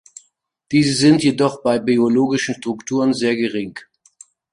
[0.71, 3.77] Diese sind jedoch bei biologischen Strukturen sehr gering.